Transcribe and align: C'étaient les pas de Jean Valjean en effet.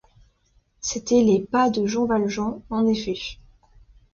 C'étaient 0.79 1.21
les 1.21 1.39
pas 1.39 1.69
de 1.69 1.85
Jean 1.85 2.05
Valjean 2.07 2.63
en 2.71 2.87
effet. 2.87 3.37